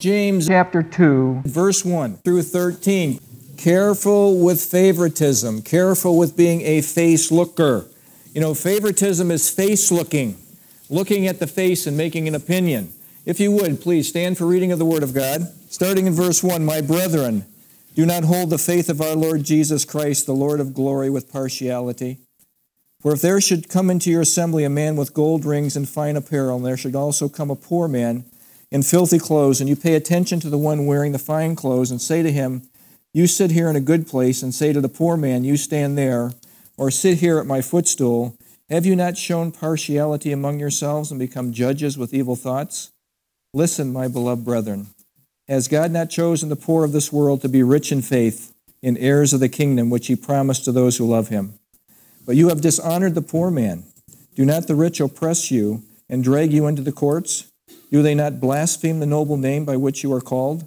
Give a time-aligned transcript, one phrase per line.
[0.00, 3.20] James chapter 2, verse 1 through 13.
[3.58, 7.84] Careful with favoritism, careful with being a face looker.
[8.32, 10.38] You know, favoritism is face looking,
[10.88, 12.90] looking at the face and making an opinion.
[13.26, 15.52] If you would, please stand for reading of the Word of God.
[15.68, 17.44] Starting in verse 1 My brethren,
[17.94, 21.30] do not hold the faith of our Lord Jesus Christ, the Lord of glory, with
[21.30, 22.16] partiality.
[23.02, 26.16] For if there should come into your assembly a man with gold rings and fine
[26.16, 28.24] apparel, and there should also come a poor man
[28.70, 32.00] in filthy clothes, and you pay attention to the one wearing the fine clothes, and
[32.00, 32.62] say to him,
[33.12, 35.98] You sit here in a good place, and say to the poor man, You stand
[35.98, 36.32] there,
[36.76, 38.34] or sit here at my footstool,
[38.70, 42.92] have you not shown partiality among yourselves and become judges with evil thoughts?
[43.52, 44.86] Listen, my beloved brethren.
[45.48, 48.96] Has God not chosen the poor of this world to be rich in faith, in
[48.96, 51.54] heirs of the kingdom which he promised to those who love him?
[52.24, 53.82] But you have dishonored the poor man.
[54.36, 57.49] Do not the rich oppress you and drag you into the courts?
[57.90, 60.66] Do they not blaspheme the noble name by which you are called?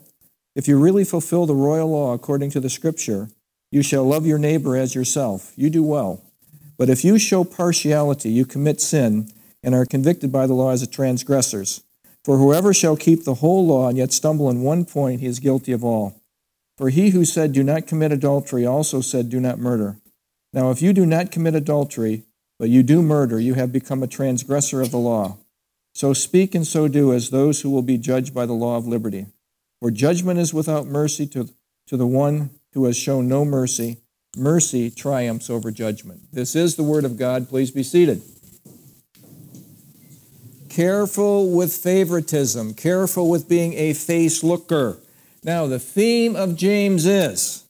[0.55, 3.29] If you really fulfill the royal law according to the scripture,
[3.71, 5.53] you shall love your neighbor as yourself.
[5.55, 6.21] You do well.
[6.77, 9.31] But if you show partiality, you commit sin
[9.63, 11.81] and are convicted by the law as transgressors.
[12.23, 15.39] For whoever shall keep the whole law and yet stumble in one point, he is
[15.39, 16.19] guilty of all.
[16.77, 19.97] For he who said, Do not commit adultery, also said, Do not murder.
[20.51, 22.23] Now, if you do not commit adultery,
[22.59, 25.37] but you do murder, you have become a transgressor of the law.
[25.93, 28.87] So speak and so do as those who will be judged by the law of
[28.87, 29.27] liberty.
[29.79, 31.49] For judgment is without mercy to,
[31.87, 33.97] to the one who has shown no mercy.
[34.35, 36.21] Mercy triumphs over judgment.
[36.33, 37.47] This is the word of God.
[37.47, 38.21] Please be seated.
[40.69, 44.97] Careful with favoritism, careful with being a face looker.
[45.43, 47.63] Now, the theme of James is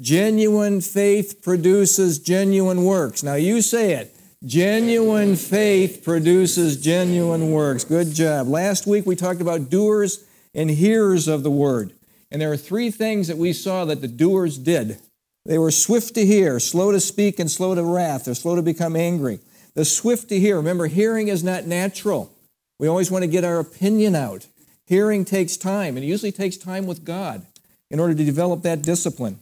[0.00, 3.22] genuine faith produces genuine works.
[3.22, 4.14] Now, you say it.
[4.44, 7.82] Genuine faith produces genuine works.
[7.82, 8.46] Good job.
[8.46, 11.92] Last week we talked about doers and hearers of the word.
[12.30, 15.00] And there are three things that we saw that the doers did.
[15.44, 18.26] They were swift to hear, slow to speak, and slow to wrath.
[18.26, 19.40] They're slow to become angry.
[19.74, 20.56] The swift to hear.
[20.56, 22.32] Remember, hearing is not natural.
[22.78, 24.46] We always want to get our opinion out.
[24.86, 27.44] Hearing takes time, and it usually takes time with God
[27.90, 29.40] in order to develop that discipline.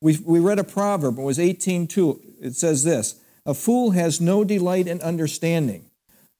[0.00, 2.20] We, we read a proverb, it was 18.2.
[2.40, 5.86] It says this, A fool has no delight in understanding.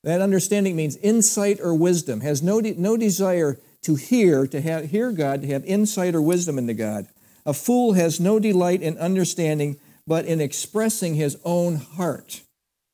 [0.02, 4.90] That understanding means insight or wisdom, has no, de- no desire to hear, to have,
[4.90, 7.06] hear God, to have insight or wisdom into God.
[7.44, 12.42] A fool has no delight in understanding, but in expressing his own heart.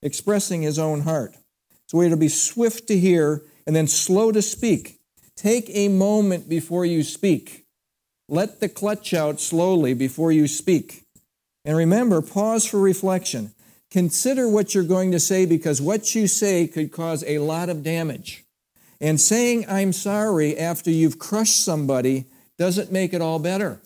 [0.02, 1.34] Expressing his own heart.
[1.86, 4.98] So we are to be swift to hear and then slow to speak.
[5.36, 7.64] Take a moment before you speak.
[8.28, 11.04] Let the clutch out slowly before you speak.
[11.64, 13.54] And remember, pause for reflection.
[13.92, 17.82] Consider what you're going to say because what you say could cause a lot of
[17.82, 18.42] damage.
[19.03, 22.25] And saying I'm sorry after you've crushed somebody
[22.56, 23.82] doesn't make it all better.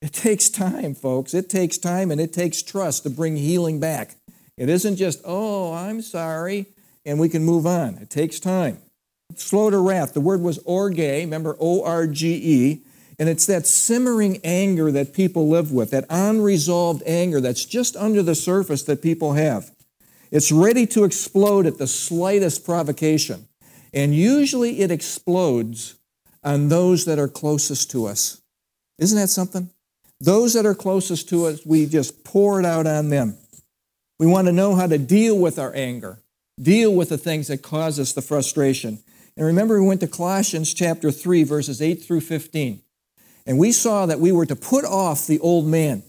[0.00, 1.34] It takes time, folks.
[1.34, 4.16] It takes time and it takes trust to bring healing back.
[4.56, 6.64] It isn't just, oh, I'm sorry
[7.04, 7.98] and we can move on.
[7.98, 8.78] It takes time.
[9.36, 10.14] Slow to wrath.
[10.14, 12.80] The word was orge, remember O R G E,
[13.18, 18.22] and it's that simmering anger that people live with, that unresolved anger that's just under
[18.22, 19.70] the surface that people have.
[20.30, 23.46] It's ready to explode at the slightest provocation.
[23.92, 25.94] And usually it explodes
[26.42, 28.40] on those that are closest to us.
[28.98, 29.70] Isn't that something?
[30.20, 33.36] Those that are closest to us, we just pour it out on them.
[34.18, 36.18] We want to know how to deal with our anger
[36.60, 39.00] deal with the things that cause us the frustration.
[39.36, 42.80] And remember, we went to Colossians chapter 3, verses 8 through 15.
[43.46, 46.02] And we saw that we were to put off the old man.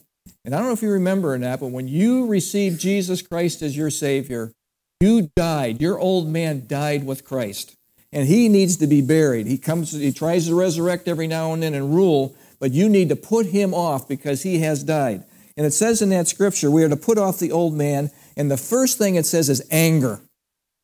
[0.43, 3.61] And I don't know if you remember or not, but when you received Jesus Christ
[3.61, 4.51] as your Savior,
[4.99, 5.81] you died.
[5.81, 7.75] Your old man died with Christ.
[8.13, 9.47] And he needs to be buried.
[9.47, 13.09] He comes, he tries to resurrect every now and then and rule, but you need
[13.09, 15.23] to put him off because he has died.
[15.57, 18.11] And it says in that scripture, we are to put off the old man.
[18.37, 20.21] And the first thing it says is anger.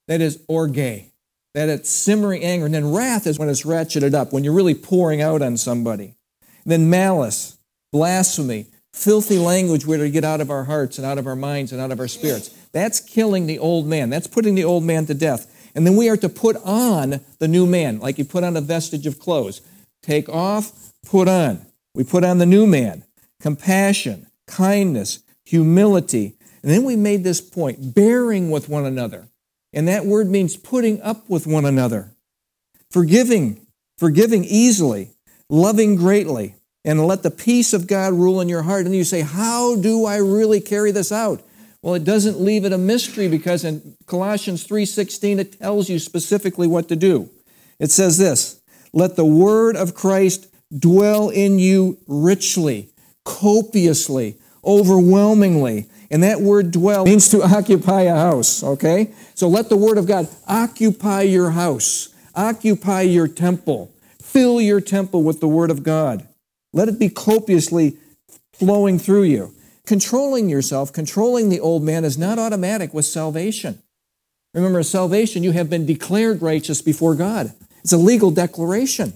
[0.07, 1.05] That is orge.
[1.53, 2.65] That it's simmering anger.
[2.65, 6.15] And then wrath is when it's ratcheted up, when you're really pouring out on somebody.
[6.65, 7.57] Then malice,
[7.91, 11.71] blasphemy, filthy language we're to get out of our hearts and out of our minds
[11.71, 12.49] and out of our spirits.
[12.71, 14.09] That's killing the old man.
[14.09, 15.71] That's putting the old man to death.
[15.75, 18.61] And then we are to put on the new man, like you put on a
[18.61, 19.61] vestige of clothes.
[20.01, 21.65] Take off, put on.
[21.93, 23.03] We put on the new man
[23.41, 26.35] compassion, kindness, humility.
[26.61, 29.27] And then we made this point bearing with one another.
[29.73, 32.11] And that word means putting up with one another,
[32.91, 33.65] forgiving,
[33.97, 35.11] forgiving easily,
[35.51, 38.87] loving greatly, and let the peace of God rule in your heart.
[38.87, 41.43] And you say, How do I really carry this out?
[41.83, 46.67] Well, it doesn't leave it a mystery because in Colossians 3:16 it tells you specifically
[46.67, 47.29] what to do.
[47.79, 48.61] It says this,
[48.93, 52.89] let the word of Christ dwell in you richly,
[53.23, 55.87] copiously, overwhelmingly.
[56.11, 59.11] And that word dwell means to occupy a house, okay?
[59.33, 63.91] So let the word of God occupy your house, occupy your temple,
[64.31, 66.27] fill your temple with the word of God.
[66.71, 67.97] Let it be copiously
[68.53, 69.53] flowing through you.
[69.85, 73.81] Controlling yourself, controlling the old man is not automatic with salvation.
[74.53, 77.51] Remember, salvation, you have been declared righteous before God.
[77.83, 79.13] It's a legal declaration.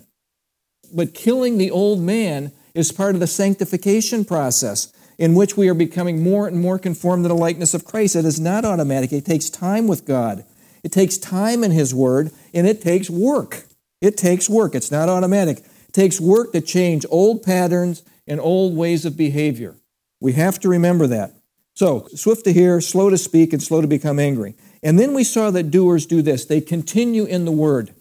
[0.94, 5.74] But killing the old man is part of the sanctification process in which we are
[5.74, 8.18] becoming more and more conformed to the likeness of Christ.
[8.18, 9.14] It is not automatic.
[9.14, 10.44] It takes time with God.
[10.84, 13.64] It takes time in His Word, and it takes work.
[14.06, 14.75] It takes work.
[14.75, 15.60] It's not automatic.
[15.60, 19.75] It takes work to change old patterns and old ways of behavior.
[20.22, 21.34] We have to remember that.
[21.74, 24.56] So, swift to hear, slow to speak, and slow to become angry.
[24.81, 27.94] And then we saw that doers do this they continue in the Word,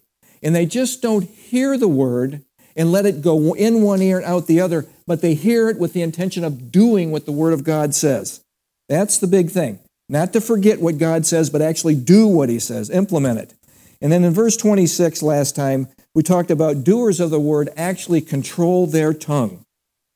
[0.42, 2.42] and they just don't hear the Word
[2.76, 5.78] and let it go in one ear and out the other, but they hear it
[5.78, 8.42] with the intention of doing what the Word of God says.
[8.88, 9.78] That's the big thing.
[10.08, 13.54] Not to forget what God says, but actually do what He says, implement it.
[14.00, 18.20] And then in verse 26 last time, we talked about doers of the Word actually
[18.20, 19.64] control their tongue.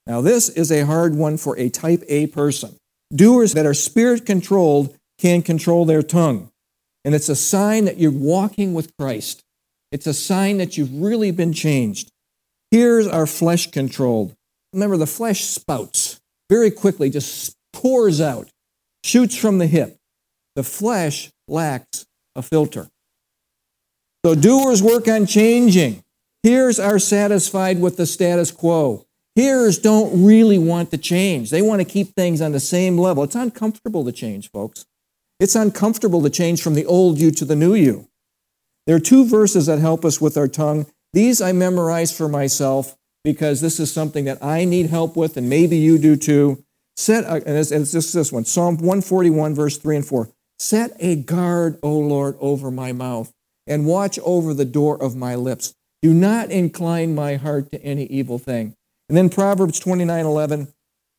[0.07, 2.77] Now, this is a hard one for a type A person.
[3.15, 6.51] Doers that are spirit controlled can control their tongue.
[7.05, 9.43] And it's a sign that you're walking with Christ.
[9.91, 12.11] It's a sign that you've really been changed.
[12.71, 14.35] Here's our flesh controlled.
[14.73, 16.21] Remember, the flesh spouts
[16.51, 18.49] very quickly, just pours out,
[19.05, 19.97] shoots from the hip.
[20.55, 22.89] The flesh lacks a filter.
[24.29, 26.05] So doers work on changing.
[26.43, 29.07] Here's are satisfied with the status quo.
[29.35, 31.49] Hearers don't really want to change.
[31.49, 33.23] They want to keep things on the same level.
[33.23, 34.85] It's uncomfortable to change, folks.
[35.41, 38.07] It's uncomfortable to change from the old you to the new you.
[38.87, 40.85] There are two verses that help us with our tongue
[41.15, 45.49] these I memorize for myself because this is something that I need help with, and
[45.49, 46.63] maybe you do too.
[46.99, 50.29] Set, a, and it's, it's just this one Psalm 141, verse 3 and 4.
[50.59, 53.33] Set a guard, O Lord, over my mouth,
[53.69, 55.75] and watch over the door of my lips.
[56.03, 58.75] Do not incline my heart to any evil thing.
[59.09, 60.69] And then Proverbs 29 11.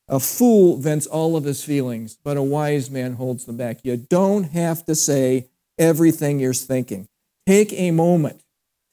[0.10, 3.80] A fool vents all of his feelings, but a wise man holds them back.
[3.84, 5.46] You don't have to say
[5.78, 7.07] everything you're thinking.
[7.46, 8.42] Take a moment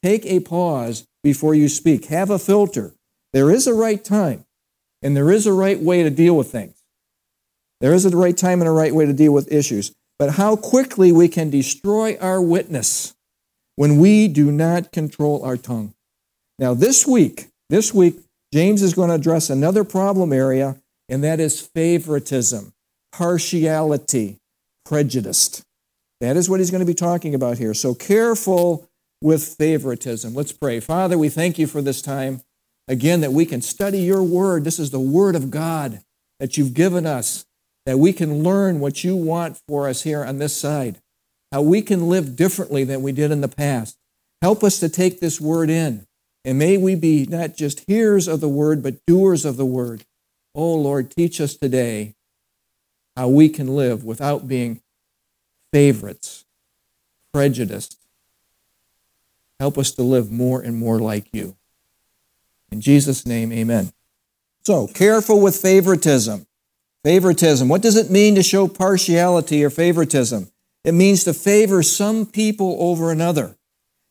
[0.03, 2.05] Take a pause before you speak.
[2.05, 2.93] Have a filter.
[3.33, 4.45] There is a right time,
[5.01, 6.81] and there is a right way to deal with things.
[7.81, 9.93] There is a right time and a right way to deal with issues.
[10.17, 13.15] But how quickly we can destroy our witness
[13.77, 15.93] when we do not control our tongue.
[16.59, 18.19] Now, this week, this week,
[18.53, 20.77] James is going to address another problem area,
[21.07, 22.73] and that is favoritism,
[23.13, 24.39] partiality,
[24.83, 25.63] prejudice.
[26.19, 27.73] That is what he's going to be talking about here.
[27.73, 28.89] So careful
[29.21, 30.33] with favoritism.
[30.33, 30.79] Let's pray.
[30.79, 32.41] Father, we thank you for this time.
[32.87, 34.63] Again, that we can study your word.
[34.63, 36.01] This is the word of God
[36.39, 37.45] that you've given us,
[37.85, 40.99] that we can learn what you want for us here on this side,
[41.51, 43.97] how we can live differently than we did in the past.
[44.41, 46.05] Help us to take this word in.
[46.45, 50.03] And may we be not just hearers of the word, but doers of the word.
[50.55, 52.13] Oh Lord, teach us today
[53.15, 54.81] how we can live without being
[55.73, 56.45] favorites,
[57.33, 57.97] prejudiced,
[59.59, 61.55] Help us to live more and more like you.
[62.71, 63.91] In Jesus' name, amen.
[64.63, 66.45] So, careful with favoritism.
[67.03, 67.67] Favoritism.
[67.69, 70.49] What does it mean to show partiality or favoritism?
[70.87, 73.57] It means to favor some people over another,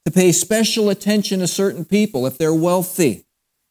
[0.04, 3.25] to pay special attention to certain people if they're wealthy,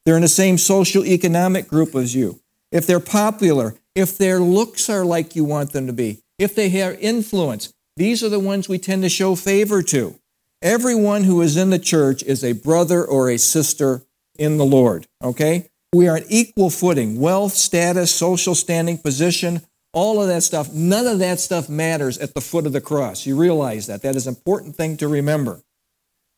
[0.04, 2.40] they're in the same social economic group as you,
[2.72, 6.70] if they're popular, if their looks are like you want them to be, if they
[6.70, 7.72] have influence.
[7.96, 10.16] These are the ones we tend to show favor to.
[10.64, 14.02] Everyone who is in the church is a brother or a sister
[14.36, 15.70] in the Lord, okay?
[15.94, 19.62] We are on equal footing wealth, status, social standing, position,
[19.96, 20.72] all of that stuff.
[20.74, 23.26] None of that stuff matters at the foot of the cross.
[23.26, 24.04] You realize that.
[24.04, 25.62] That is an important thing to remember.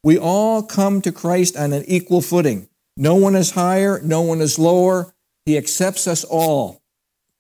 [0.04, 2.70] We all come to Christ on an equal footing.
[2.96, 5.14] No one is higher, no one is lower.
[5.46, 6.82] He accepts us all.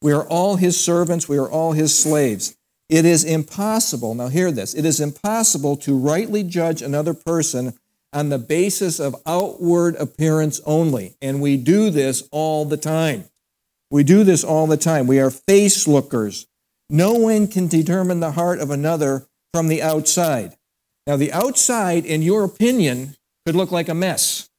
[0.01, 2.57] We are all his servants, we are all his slaves.
[2.89, 7.77] It is impossible, now hear this, it is impossible to rightly judge another person
[8.13, 11.15] on the basis of outward appearance only.
[11.21, 13.25] And we do this all the time.
[13.89, 15.07] We do this all the time.
[15.07, 16.45] We are face lookers.
[16.89, 20.55] No one can determine the heart of another from the outside.
[21.05, 23.15] Now, the outside, in your opinion,
[23.45, 24.49] could look like a mess.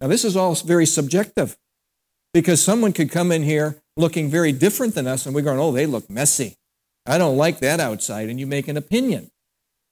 [0.00, 1.56] Now, this is all very subjective
[2.32, 5.72] because someone could come in here looking very different than us and we're going, oh,
[5.72, 6.56] they look messy.
[7.06, 9.30] I don't like that outside, and you make an opinion.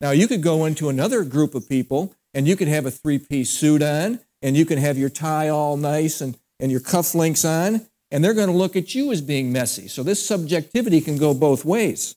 [0.01, 3.19] Now, you could go into another group of people and you could have a three
[3.19, 7.49] piece suit on, and you can have your tie all nice and, and your cufflinks
[7.49, 9.89] on, and they're going to look at you as being messy.
[9.89, 12.15] So this subjectivity can go both ways.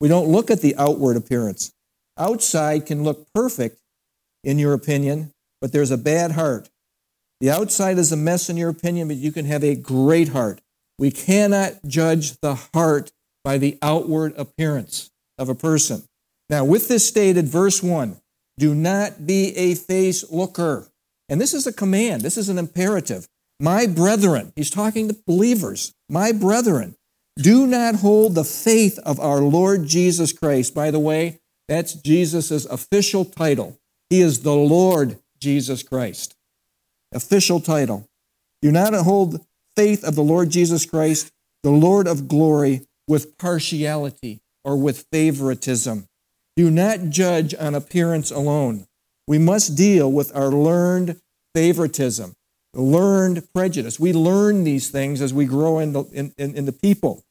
[0.00, 1.72] We don't look at the outward appearance.
[2.18, 3.80] Outside can look perfect,
[4.42, 6.68] in your opinion, but there's a bad heart.
[7.40, 10.60] The outside is a mess, in your opinion, but you can have a great heart.
[10.98, 13.12] We cannot judge the heart
[13.44, 16.02] by the outward appearance of a person.
[16.48, 18.16] Now, with this stated, verse 1
[18.58, 20.88] do not be a face looker.
[21.28, 23.28] And this is a command, this is an imperative.
[23.62, 26.96] My brethren, he's talking to believers, my brethren,
[27.36, 30.74] do not hold the faith of our Lord Jesus Christ.
[30.74, 33.78] By the way, that's Jesus' official title.
[34.08, 36.34] He is the Lord Jesus Christ.
[37.12, 38.08] Official title.
[38.62, 39.44] Do not hold
[39.76, 41.30] faith of the Lord Jesus Christ,
[41.62, 46.08] the Lord of glory, with partiality or with favoritism.
[46.56, 48.86] Do not judge on appearance alone.
[49.26, 51.20] We must deal with our learned
[51.54, 52.36] favoritism,
[52.74, 53.98] learned prejudice.
[53.98, 57.24] We learn these things as we grow in the, in, in, in the people.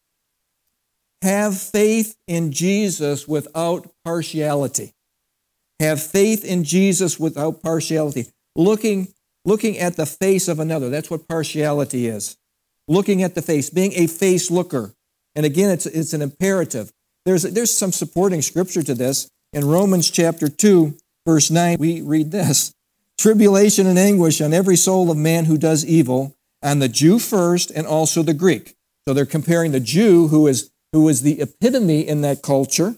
[1.21, 4.93] Have faith in Jesus without partiality.
[5.79, 8.27] Have faith in Jesus without partiality.
[8.55, 9.09] Looking,
[9.45, 10.89] looking at the face of another.
[10.89, 12.37] That's what partiality is.
[12.87, 14.93] Looking at the face, being a face looker.
[15.35, 16.91] And again, it's, it's an imperative.
[17.25, 19.29] There's, there's some supporting scripture to this.
[19.53, 22.73] In Romans chapter 2, verse 9, we read this
[23.19, 27.69] Tribulation and anguish on every soul of man who does evil, on the Jew first
[27.69, 28.77] and also the Greek.
[29.05, 32.95] So they're comparing the Jew, who is, who is the epitome in that culture,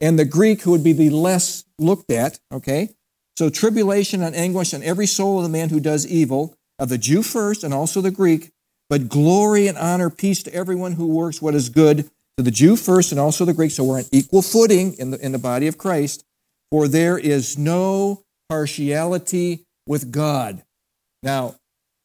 [0.00, 2.90] and the Greek, who would be the less looked at, okay?
[3.38, 6.98] So tribulation and anguish on every soul of the man who does evil, of the
[6.98, 8.50] Jew first and also the Greek,
[8.90, 12.74] but glory and honor, peace to everyone who works what is good, to the Jew
[12.74, 13.70] first and also the Greek.
[13.70, 16.24] So we're on equal footing in the, in the body of Christ.
[16.72, 20.62] For there is no partiality with God.
[21.22, 21.56] Now,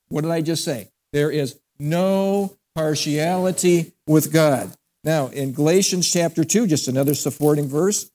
[0.09, 0.89] what did I just say?
[1.13, 4.71] There is no partiality with God.
[5.03, 8.09] Now, in Galatians chapter 2, just another supporting verse,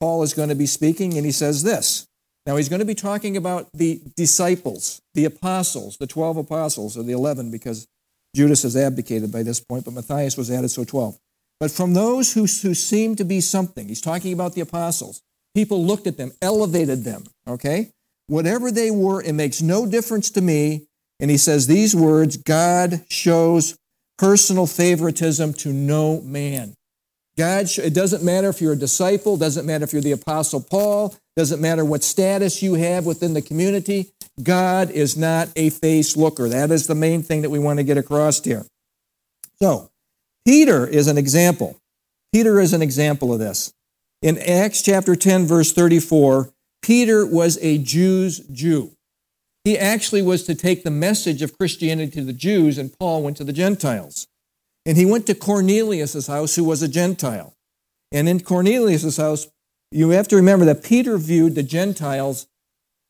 [0.00, 2.06] Paul is going to be speaking and he says this.
[2.46, 7.02] Now, he's going to be talking about the disciples, the apostles, the 12 apostles, or
[7.02, 7.86] the 11, because
[8.34, 11.18] Judas has abdicated by this point, but Matthias was added, so 12.
[11.58, 15.20] But from those who, who seemed to be something, he's talking about the apostles.
[15.54, 17.90] People looked at them, elevated them, okay?
[18.26, 20.86] Whatever they were, it makes no difference to me.
[21.18, 23.76] And he says these words God shows
[24.18, 26.74] personal favoritism to no man.
[27.36, 31.16] God, it doesn't matter if you're a disciple, doesn't matter if you're the apostle Paul,
[31.36, 34.12] doesn't matter what status you have within the community.
[34.42, 36.48] God is not a face looker.
[36.48, 38.66] That is the main thing that we want to get across here.
[39.58, 39.90] So,
[40.46, 41.78] Peter is an example.
[42.32, 43.72] Peter is an example of this.
[44.22, 46.50] In Acts chapter 10, verse 34,
[46.82, 48.92] Peter was a Jew's Jew.
[49.64, 53.38] He actually was to take the message of Christianity to the Jews, and Paul went
[53.38, 54.26] to the Gentiles.
[54.84, 57.54] And he went to Cornelius' house, who was a Gentile.
[58.12, 59.48] And in Cornelius' house,
[59.90, 62.46] you have to remember that Peter viewed the Gentiles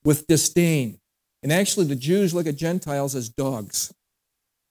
[0.05, 0.99] with disdain.
[1.43, 3.93] And actually, the Jews look at Gentiles as dogs.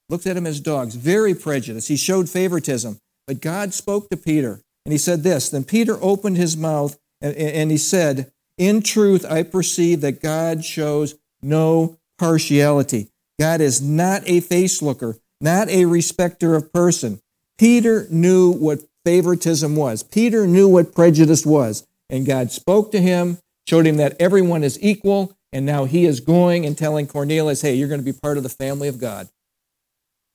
[0.07, 1.89] Looked at them as dogs, very prejudiced.
[1.89, 2.99] He showed favoritism.
[3.27, 7.35] But God spoke to Peter, and he said this Then Peter opened his mouth, and,
[7.35, 13.09] and he said, In truth, I perceive that God shows no partiality.
[13.39, 17.21] God is not a face looker, not a respecter of person.
[17.57, 20.03] Peter knew what favoritism was.
[20.03, 21.85] Peter knew what prejudice was.
[22.09, 26.19] And God spoke to him, showed him that everyone is equal, and now he is
[26.19, 29.29] going and telling Cornelius, hey, you're going to be part of the family of God.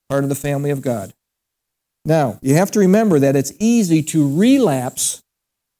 [0.09, 1.13] Part of the family of God.
[2.05, 5.23] Now, you have to remember that it's easy to relapse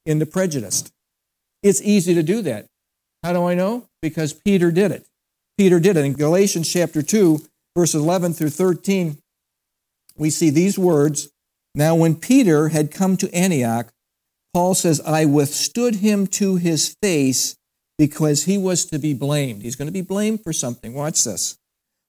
[0.05, 0.91] into prejudice.
[1.61, 2.65] It's easy to do that.
[3.23, 3.87] How do I know?
[4.01, 5.05] Because Peter did it.
[5.57, 6.05] Peter did it.
[6.05, 7.41] In Galatians chapter 2,
[7.75, 9.17] verses 11 through 13,
[10.17, 11.29] we see these words.
[11.75, 13.91] Now, when Peter had come to Antioch,
[14.53, 17.55] Paul says, I withstood him to his face
[17.97, 19.61] because he was to be blamed.
[19.61, 20.93] He's going to be blamed for something.
[20.93, 21.57] Watch this.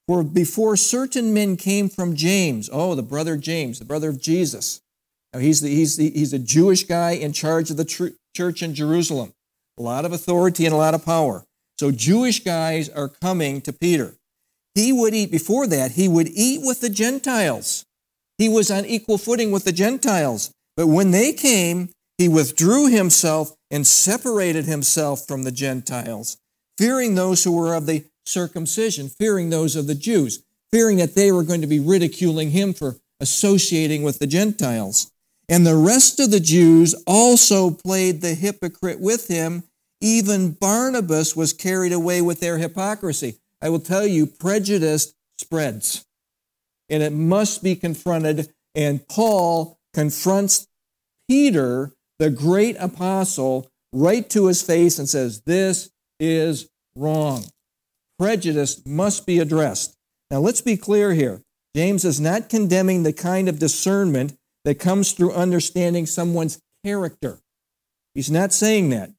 [0.06, 4.80] For before certain men came from James, oh, the brother James, the brother of Jesus.
[5.32, 8.62] Now, he's, the, he's, the, he's a Jewish guy in charge of the tr- church
[8.62, 9.32] in Jerusalem.
[9.78, 11.44] A lot of authority and a lot of power.
[11.78, 14.14] So Jewish guys are coming to Peter.
[14.74, 17.84] He would eat, before that, he would eat with the Gentiles.
[18.38, 20.52] He was on equal footing with the Gentiles.
[20.76, 26.38] But when they came, he withdrew himself and separated himself from the Gentiles,
[26.78, 31.32] fearing those who were of the circumcision, fearing those of the Jews, fearing that they
[31.32, 35.10] were going to be ridiculing him for associating with the Gentiles.
[35.48, 39.64] And the rest of the Jews also played the hypocrite with him,
[40.00, 43.36] even Barnabas was carried away with their hypocrisy.
[43.62, 46.04] I will tell you, prejudice spreads,
[46.90, 48.52] and it must be confronted.
[48.74, 50.66] And Paul confronts
[51.28, 55.90] Peter, the great apostle, right to his face and says, This
[56.20, 57.44] is wrong.
[58.18, 59.96] Prejudice must be addressed.
[60.30, 61.42] Now, let's be clear here.
[61.74, 67.40] James is not condemning the kind of discernment that comes through understanding someone's character.
[68.14, 69.10] He's not saying that.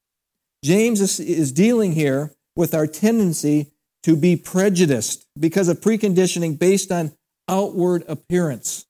[0.64, 3.72] James is, is dealing here with our tendency
[4.04, 7.12] to be prejudiced because of preconditioning based on
[7.48, 8.86] outward appearance.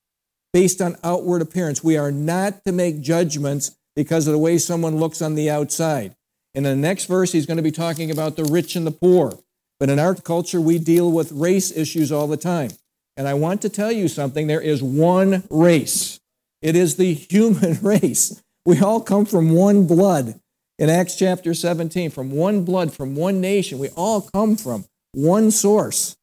[0.54, 1.84] Based on outward appearance.
[1.84, 6.16] We are not to make judgments because of the way someone looks on the outside.
[6.56, 9.38] In the next verse, he's going to be talking about the rich and the poor.
[9.80, 12.72] But in our culture, we deal with race issues all the time.
[13.16, 16.20] And I want to tell you something there is one race,
[16.62, 18.42] it is the human race.
[18.66, 20.40] We all come from one blood
[20.78, 23.80] in Acts chapter 17, from one blood, from one nation.
[23.80, 26.18] We all come from one source.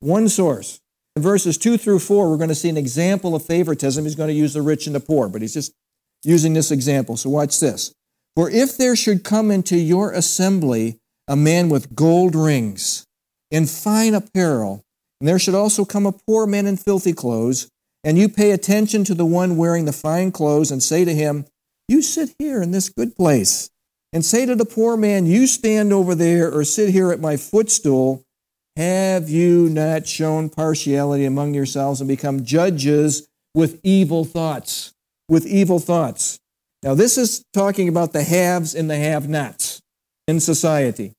[0.00, 0.80] One source.
[1.16, 4.04] In verses 2 through 4, we're going to see an example of favoritism.
[4.04, 5.72] He's going to use the rich and the poor, but he's just
[6.22, 7.16] using this example.
[7.16, 7.92] So watch this.
[8.36, 13.04] For if there should come into your assembly a man with gold rings,
[13.50, 14.82] in fine apparel,
[15.20, 17.68] and there should also come a poor man in filthy clothes,
[18.02, 21.44] and you pay attention to the one wearing the fine clothes, and say to him,
[21.86, 23.70] You sit here in this good place
[24.12, 27.36] and say to the poor man, You stand over there or sit here at my
[27.36, 28.24] footstool,
[28.76, 34.94] have you not shown partiality among yourselves and become judges with evil thoughts?
[35.28, 36.38] With evil thoughts.
[36.82, 39.82] Now, this is talking about the haves and the have nots
[40.28, 41.12] in society.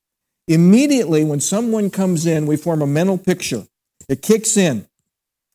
[0.48, 3.66] Immediately, when someone comes in, we form a mental picture.
[4.08, 4.86] It kicks in.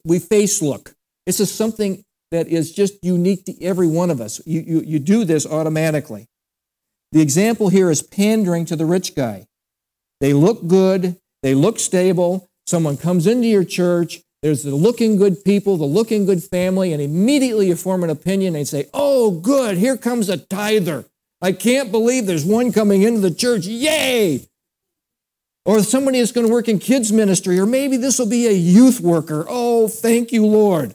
[0.05, 0.95] We face look.
[1.25, 4.41] This is something that is just unique to every one of us.
[4.45, 6.27] You, you, you do this automatically.
[7.11, 9.47] The example here is pandering to the rich guy.
[10.21, 12.49] They look good, they look stable.
[12.67, 17.01] Someone comes into your church, there's the looking good people, the looking good family, and
[17.01, 21.05] immediately you form an opinion and say, Oh, good, here comes a tither.
[21.41, 23.65] I can't believe there's one coming into the church.
[23.65, 24.47] Yay!
[25.65, 28.51] Or somebody that's going to work in kids' ministry, or maybe this will be a
[28.51, 29.45] youth worker.
[29.49, 30.93] Oh, thank you, Lord.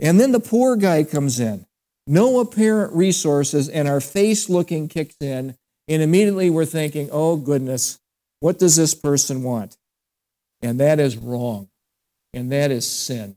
[0.00, 1.66] And then the poor guy comes in
[2.06, 5.56] no apparent resources, and our face looking kicks in,
[5.88, 7.98] and immediately we're thinking, oh goodness,
[8.40, 9.76] what does this person want?
[10.62, 11.68] And that is wrong,
[12.34, 13.36] and that is sin.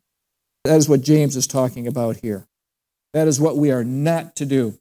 [0.64, 2.48] That is what James is talking about here.
[3.14, 4.80] That is what we are not to do.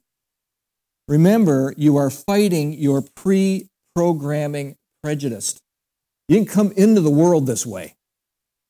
[1.07, 5.61] Remember, you are fighting your pre programming prejudice.
[6.27, 7.95] You didn't come into the world this way.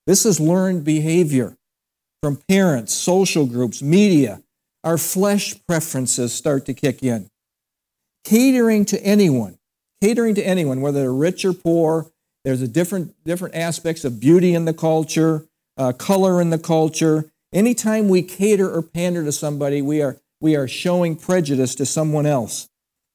[0.08, 1.58] This is learned behavior
[2.22, 4.41] from parents, social groups, media,
[4.84, 7.30] our flesh preferences start to kick in.
[8.24, 9.58] Catering to anyone,
[10.02, 12.08] catering to anyone, whether they're rich or poor,
[12.44, 15.46] there's a different, different aspects of beauty in the culture,
[15.78, 17.26] uh, color in the culture.
[17.54, 22.26] Anytime we cater or pander to somebody, we are, we are showing prejudice to someone
[22.26, 22.70] else.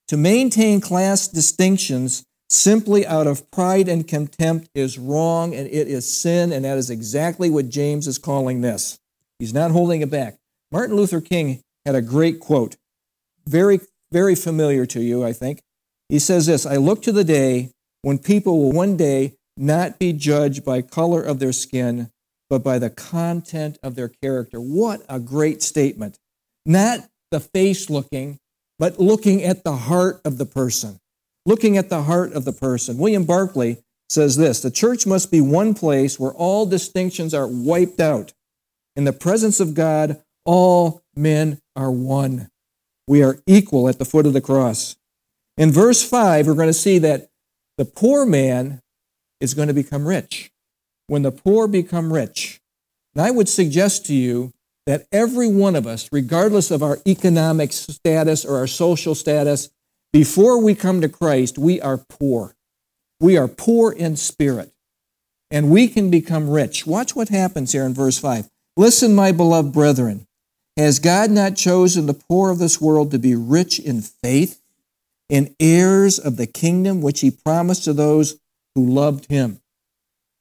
[0.09, 6.09] To maintain class distinctions simply out of pride and contempt is wrong and it is
[6.09, 8.99] sin, and that is exactly what James is calling this.
[9.39, 10.37] He's not holding it back.
[10.71, 12.77] Martin Luther King had a great quote,
[13.47, 13.81] very,
[14.13, 15.63] very familiar to you, I think.
[16.09, 17.71] He says this I look to the day
[18.03, 22.11] when people will one day not be judged by color of their skin,
[22.49, 24.59] but by the content of their character.
[24.59, 26.19] What a great statement.
[26.67, 28.39] Not the face looking,
[28.79, 31.00] but looking at the heart of the person.
[31.51, 32.97] Looking at the heart of the person.
[32.97, 37.99] William Barclay says this The church must be one place where all distinctions are wiped
[37.99, 38.33] out.
[38.95, 42.51] In the presence of God, all men are one.
[43.09, 44.95] We are equal at the foot of the cross.
[45.57, 47.31] In verse 5, we're going to see that
[47.79, 48.81] the poor man
[49.41, 50.53] is going to become rich.
[51.09, 52.61] When the poor become rich,
[53.17, 54.53] and I would suggest to you
[54.87, 59.69] that every one of us, regardless of our economic status or our social status,
[60.13, 62.55] before we come to Christ, we are poor.
[63.21, 64.73] We are poor in spirit.
[65.51, 66.87] And we can become rich.
[66.87, 68.49] Watch what happens here in verse 5.
[68.77, 70.27] Listen, my beloved brethren.
[70.77, 74.63] Has God not chosen the poor of this world to be rich in faith
[75.29, 78.39] and heirs of the kingdom which he promised to those
[78.75, 79.61] who loved him?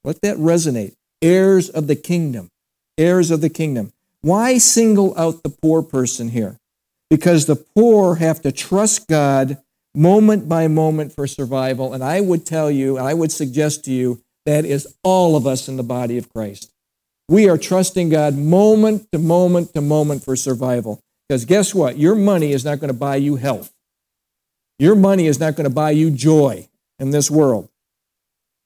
[0.04, 0.94] Let that resonate.
[1.20, 2.50] Heirs of the kingdom.
[2.96, 3.92] Heirs of the kingdom.
[4.22, 6.59] Why single out the poor person here?
[7.10, 9.58] Because the poor have to trust God
[9.94, 11.92] moment by moment for survival.
[11.92, 15.46] And I would tell you, and I would suggest to you, that is all of
[15.46, 16.70] us in the body of Christ.
[17.28, 21.00] We are trusting God moment to moment to moment for survival.
[21.28, 21.98] Because guess what?
[21.98, 23.72] Your money is not going to buy you health.
[24.78, 26.68] Your money is not going to buy you joy
[26.98, 27.68] in this world.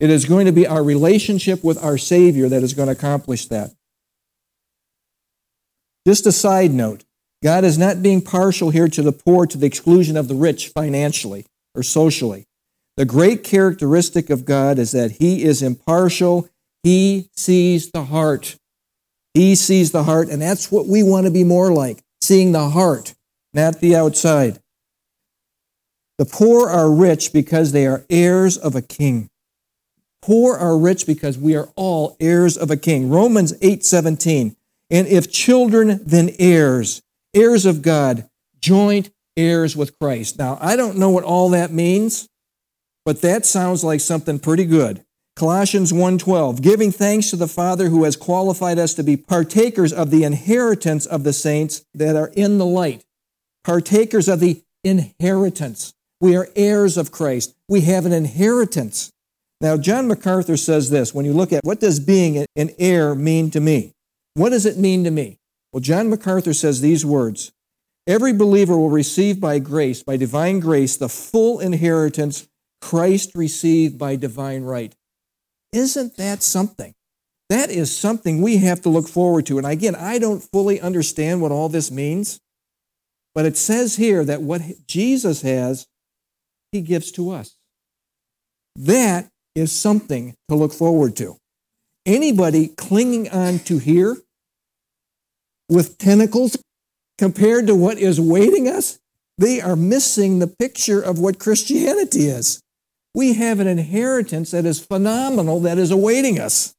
[0.00, 3.46] It is going to be our relationship with our Savior that is going to accomplish
[3.46, 3.72] that.
[6.06, 7.04] Just a side note
[7.44, 10.68] God is not being partial here to the poor to the exclusion of the rich
[10.68, 12.46] financially or socially.
[12.96, 16.48] The great characteristic of God is that He is impartial,
[16.82, 18.56] He sees the heart.
[19.34, 22.70] He sees the heart, and that's what we want to be more like seeing the
[22.70, 23.14] heart,
[23.52, 24.60] not the outside.
[26.16, 29.28] The poor are rich because they are heirs of a king.
[30.22, 33.10] Poor are rich because we are all heirs of a king.
[33.10, 34.56] Romans 8:17.
[34.88, 37.02] And if children, then heirs,
[37.34, 38.28] heirs of God,
[38.60, 40.38] joint heirs with Christ.
[40.38, 42.28] Now, I don't know what all that means,
[43.04, 45.04] but that sounds like something pretty good.
[45.36, 50.10] Colossians 1:12, giving thanks to the Father who has qualified us to be partakers of
[50.10, 53.04] the inheritance of the saints that are in the light.
[53.64, 55.92] Partakers of the inheritance.
[56.20, 57.54] We are heirs of Christ.
[57.68, 59.10] We have an inheritance.
[59.60, 63.50] Now, John MacArthur says this when you look at what does being an heir mean
[63.50, 63.92] to me?
[64.34, 65.38] What does it mean to me?
[65.74, 67.50] Well, John MacArthur says these words
[68.06, 72.46] Every believer will receive by grace, by divine grace, the full inheritance
[72.80, 74.94] Christ received by divine right.
[75.72, 76.94] Isn't that something?
[77.50, 79.58] That is something we have to look forward to.
[79.58, 82.40] And again, I don't fully understand what all this means,
[83.34, 85.88] but it says here that what Jesus has,
[86.70, 87.56] he gives to us.
[88.76, 91.38] That is something to look forward to.
[92.06, 94.18] Anybody clinging on to here
[95.68, 96.56] with tentacles
[97.18, 98.98] compared to what is waiting us,
[99.38, 102.62] they are missing the picture of what Christianity is
[103.14, 106.74] we have an inheritance that is phenomenal that is awaiting us.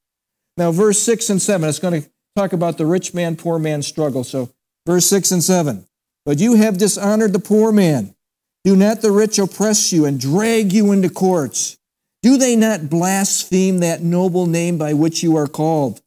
[0.58, 3.82] Now, verse 6 and 7, it's going to talk about the rich man, poor man
[3.82, 4.24] struggle.
[4.24, 4.52] So,
[4.86, 5.86] verse 6 and 7.
[6.26, 8.16] But you have dishonored the poor man.
[8.64, 11.78] Do not the rich oppress you and drag you into courts?
[12.22, 16.02] Do they not blaspheme that noble name by which you are called?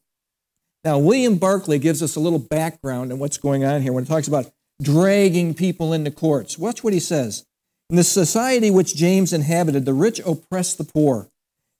[0.83, 4.07] Now, William Barclay gives us a little background on what's going on here when he
[4.07, 6.57] talks about dragging people into courts.
[6.57, 7.45] Watch what he says.
[7.89, 11.29] In the society which James inhabited, the rich oppressed the poor.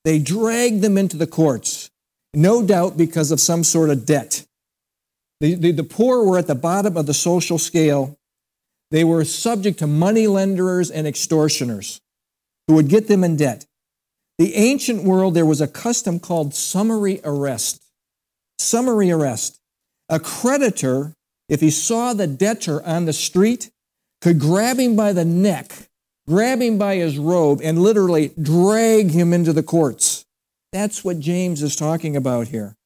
[0.04, 1.90] They dragged them into the courts,
[2.34, 4.46] no doubt because of some sort of debt.
[5.40, 8.18] The, the, the poor were at the bottom of the social scale.
[8.90, 12.00] They were subject to money lenders and extortioners
[12.66, 13.66] who would get them in debt.
[14.38, 17.82] The ancient world, there was a custom called summary arrest.
[18.60, 19.58] Summary arrest.
[20.08, 21.14] A creditor,
[21.48, 23.70] if he saw the debtor on the street,
[24.20, 25.90] could grab him by the neck
[26.30, 30.24] grab him by his robe, and literally drag him into the courts.
[30.72, 32.76] That's what James is talking about here.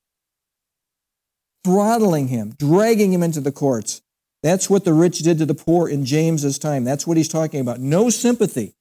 [1.62, 4.00] Throttling him, dragging him into the courts.
[4.42, 6.84] That's what the rich did to the poor in James's time.
[6.84, 7.80] That's what he's talking about.
[7.80, 8.74] No sympathy.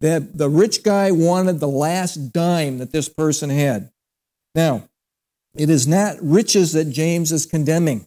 [0.00, 3.90] That the rich guy wanted the last dime that this person had.
[4.54, 4.88] Now,
[5.58, 8.06] it is not riches that James is condemning.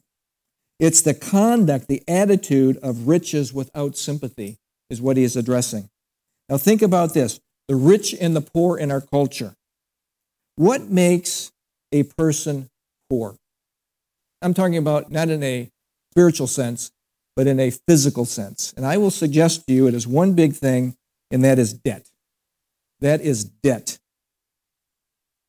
[0.79, 4.57] It's the conduct, the attitude of riches without sympathy,
[4.89, 5.89] is what he is addressing.
[6.49, 9.55] Now, think about this the rich and the poor in our culture.
[10.55, 11.51] What makes
[11.91, 12.69] a person
[13.09, 13.37] poor?
[14.41, 15.69] I'm talking about not in a
[16.11, 16.91] spiritual sense,
[17.35, 18.73] but in a physical sense.
[18.75, 20.97] And I will suggest to you it is one big thing,
[21.29, 22.09] and that is debt.
[22.99, 23.99] That is debt.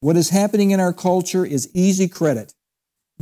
[0.02, 2.54] What is happening in our culture is easy credit.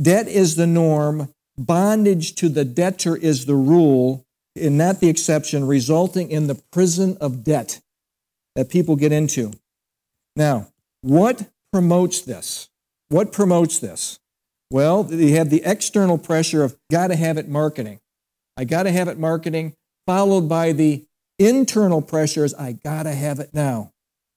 [0.01, 4.25] Debt is the norm, bondage to the debtor is the rule,
[4.59, 7.81] and not the exception, resulting in the prison of debt
[8.55, 9.51] that people get into.
[10.35, 10.69] Now,
[11.01, 12.67] what promotes this?
[13.09, 14.17] What promotes this?
[14.71, 17.99] Well, you have the external pressure of got to have it marketing.
[18.57, 19.75] I got to have it marketing,
[20.07, 21.05] followed by the
[21.37, 23.91] internal pressures I got to have it now.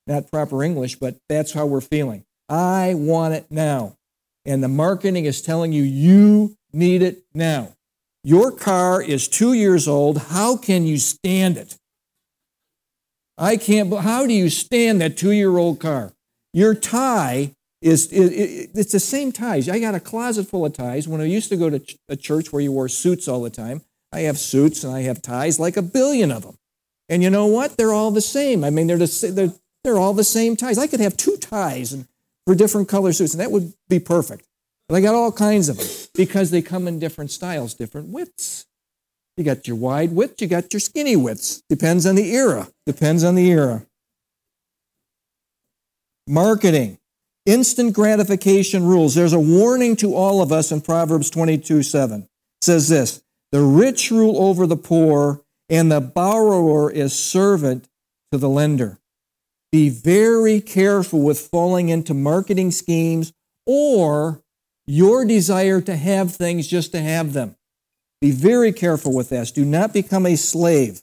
[0.07, 2.27] Not proper English, but that's how we're feeling.
[2.49, 3.97] I want it now.
[4.45, 7.75] And the marketing is telling you, you need it now.
[8.23, 10.19] Your car is two years old.
[10.19, 11.79] How can you stand it?
[13.37, 16.13] I can't, how do you stand that two year old car?
[16.53, 19.69] Your tie is, it, it, it's the same ties.
[19.69, 21.09] I got a closet full of ties.
[21.09, 23.83] When I used to go to a church where you wore suits all the time,
[24.13, 26.57] I have suits and I have ties, like a billion of them.
[27.09, 27.77] And you know what?
[27.77, 28.65] They're all the same.
[28.65, 29.53] I mean, they're, the, they're,
[29.83, 30.79] they're all the same ties.
[30.79, 31.93] I could have two ties
[32.47, 34.47] for different color suits, and that would be perfect.
[34.89, 38.67] But I got all kinds of them because they come in different styles, different widths.
[39.37, 41.63] You got your wide width, you got your skinny widths.
[41.69, 42.69] Depends on the era.
[42.87, 43.87] Depends on the era.
[46.27, 46.99] Marketing.
[47.47, 49.15] Instant gratification rules.
[49.15, 52.23] There's a warning to all of us in Proverbs 22 7.
[52.23, 52.29] It
[52.63, 57.89] says this The rich rule over the poor, and the borrower is servant
[58.33, 58.99] to the lender.
[59.75, 63.33] Be very careful with falling into marketing schemes
[63.67, 64.41] or
[64.87, 67.57] your desire to have things just to have them.
[68.21, 69.51] Be very careful with this.
[69.51, 71.03] Do not become a slave.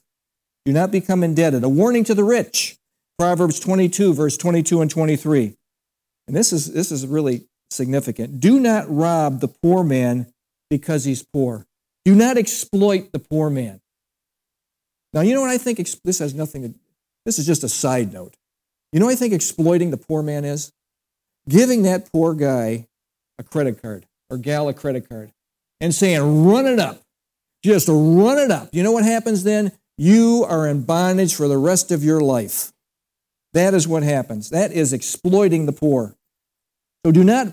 [0.63, 1.65] Do not become indebted.
[1.65, 2.77] A warning to the rich.
[3.19, 5.53] Proverbs 22, verse 22 and 23.
[6.27, 8.39] And this is, this is really significant.
[8.39, 10.31] Do not rob the poor man
[10.69, 11.65] because he's poor.
[12.05, 13.81] Do not exploit the poor man.
[15.11, 15.85] Now, you know what I think?
[16.05, 16.73] This has nothing to,
[17.25, 18.37] this is just a side note.
[18.91, 20.71] You know what I think exploiting the poor man is?
[21.47, 22.87] Giving that poor guy
[23.39, 25.31] a credit card or gal a credit card
[25.79, 27.01] and saying, run it up.
[27.63, 28.69] Just run it up.
[28.71, 29.71] You know what happens then?
[29.97, 32.71] You are in bondage for the rest of your life.
[33.53, 34.49] That is what happens.
[34.49, 36.15] That is exploiting the poor.
[37.05, 37.47] So do not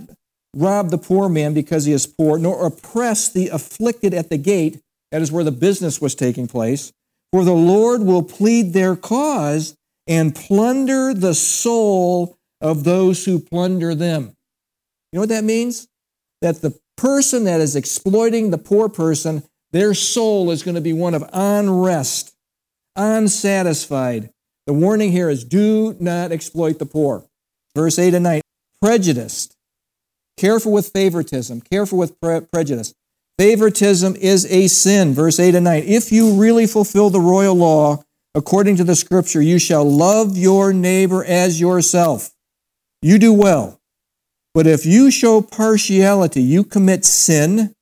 [0.54, 4.80] rob the poor man because he is poor, nor oppress the afflicted at the gate.
[5.10, 6.92] That is where the business was taking place.
[7.32, 9.76] For the Lord will plead their cause
[10.08, 14.34] and plunder the soul of those who plunder them.
[15.12, 15.86] You know what that means?
[16.40, 20.92] That the person that is exploiting the poor person, their soul is going to be
[20.92, 22.34] one of unrest,
[22.96, 24.30] unsatisfied.
[24.66, 27.24] The warning here is do not exploit the poor.
[27.74, 28.40] Verse 8 and 9
[28.80, 29.56] prejudiced,
[30.36, 32.94] careful with favoritism, careful with pre- prejudice.
[33.38, 35.14] Favoritism is a sin.
[35.14, 35.84] Verse 8 and 9.
[35.84, 38.02] If you really fulfill the royal law
[38.38, 42.30] according to the scripture, you shall love your neighbor as yourself.
[43.02, 43.80] You do well.
[44.54, 47.74] But if you show partiality, you commit sin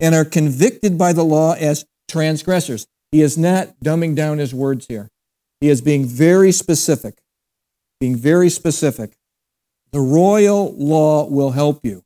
[0.00, 2.86] and are convicted by the law as transgressors.
[3.12, 5.10] He is not dumbing down his words here.
[5.60, 7.18] He is being very specific.
[8.00, 9.18] Being very specific.
[9.92, 12.02] The royal law will help you.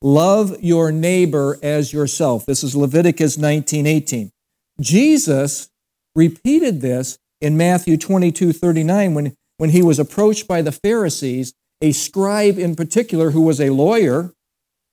[0.00, 2.46] Love your neighbor as yourself.
[2.46, 4.32] This is Leviticus 19:18.
[4.80, 5.68] Jesus
[6.14, 11.52] repeated this in Matthew 22, 39, when, when he was approached by the Pharisees,
[11.82, 14.32] a scribe in particular who was a lawyer,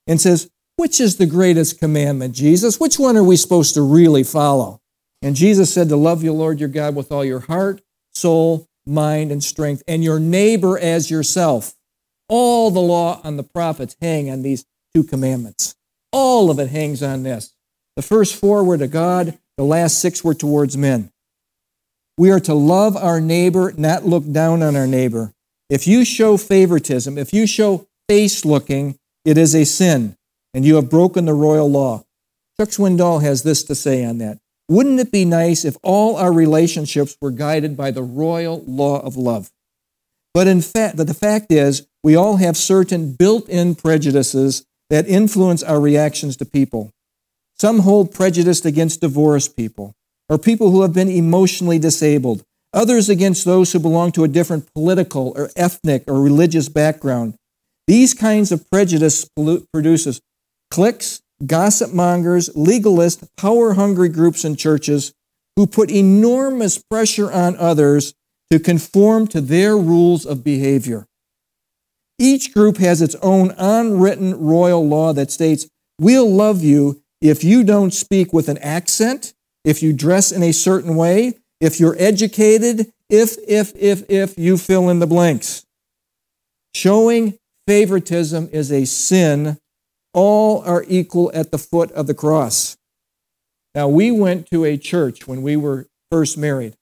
[0.06, 2.78] and says, Which is the greatest commandment, Jesus?
[2.78, 4.82] Which one are we supposed to really follow?
[5.22, 7.82] And Jesus said to love your Lord your God with all your heart,
[8.14, 11.76] soul, mind, and strength, and your neighbor as yourself.
[12.28, 15.76] All the law and the prophets hang on these two commandments.
[16.12, 17.54] All of it hangs on this.
[17.96, 21.11] The first four were to God, the last six were towards men.
[22.18, 25.34] We are to love our neighbor, not look down on our neighbor.
[25.70, 30.18] If you show favoritism, if you show face looking, it is a sin,
[30.54, 32.04] and you have broken the royal law.
[32.60, 34.38] Chuck Swindoll has this to say on that.
[34.68, 39.16] Wouldn't it be nice if all our relationships were guided by the royal law of
[39.18, 39.52] love?
[40.34, 45.80] But in fact, the fact is, we all have certain built-in prejudices that influence our
[45.80, 46.92] reactions to people.
[47.58, 49.96] Some hold prejudice against divorced people
[50.32, 52.42] or people who have been emotionally disabled,
[52.72, 57.36] others against those who belong to a different political or ethnic or religious background.
[57.86, 59.28] These kinds of prejudice
[59.74, 60.22] produces
[60.72, 65.12] cliques, gossip mongers, legalists, power hungry groups and churches
[65.58, 68.14] who put enormous pressure on others
[68.50, 71.06] to conform to their rules of behavior.
[72.18, 75.68] Each group has its own unwritten royal law that states,
[76.00, 80.52] We'll love you if you don't speak with an accent, if you dress in a
[80.52, 85.66] certain way, if you're educated, if, if, if, if you fill in the blanks.
[86.74, 89.58] Showing favoritism is a sin.
[90.14, 92.78] All are equal at the foot of the cross.
[93.76, 96.76] Now, we went to a church when we were first married.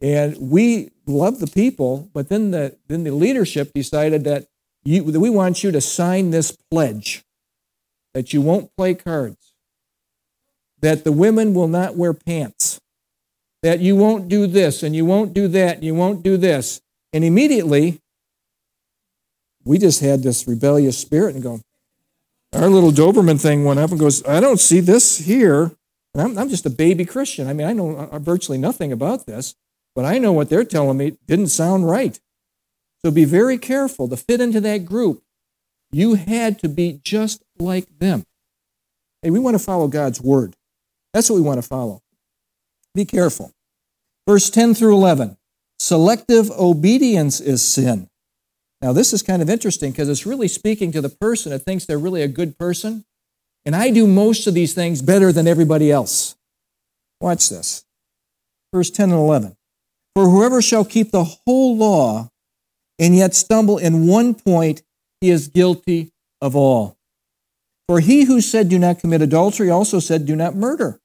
[0.00, 4.46] And we loved the people, but then the, then the leadership decided that,
[4.84, 7.24] you, that we want you to sign this pledge
[8.12, 9.53] that you won't play cards,
[10.84, 12.78] that the women will not wear pants,
[13.62, 16.82] that you won't do this and you won't do that and you won't do this.
[17.12, 18.00] And immediately,
[19.64, 21.60] we just had this rebellious spirit and go,
[22.52, 25.72] our little Doberman thing went up and goes, I don't see this here.
[26.14, 27.48] And I'm, I'm just a baby Christian.
[27.48, 29.54] I mean, I know uh, uh, virtually nothing about this.
[29.94, 32.18] But I know what they're telling me didn't sound right.
[33.04, 35.22] So be very careful to fit into that group.
[35.92, 38.24] You had to be just like them.
[39.22, 40.56] Hey, we want to follow God's word.
[41.14, 42.02] That's what we want to follow.
[42.94, 43.52] Be careful.
[44.28, 45.38] Verse 10 through 11
[45.78, 48.08] selective obedience is sin.
[48.82, 51.86] Now, this is kind of interesting because it's really speaking to the person that thinks
[51.86, 53.04] they're really a good person.
[53.64, 56.36] And I do most of these things better than everybody else.
[57.20, 57.84] Watch this.
[58.74, 59.56] Verse 10 and 11.
[60.14, 62.28] For whoever shall keep the whole law
[62.98, 64.82] and yet stumble in one point,
[65.20, 66.96] he is guilty of all.
[67.88, 71.00] For he who said, Do not commit adultery, also said, Do not murder.